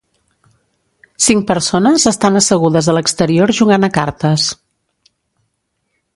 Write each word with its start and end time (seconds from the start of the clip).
Cinc 1.25 1.45
persones 1.51 2.07
estan 2.13 2.39
assegudes 2.41 2.89
a 2.89 2.97
l'exterior 2.99 3.55
jugant 3.59 3.89
a 3.89 3.91
cartes. 4.01 4.51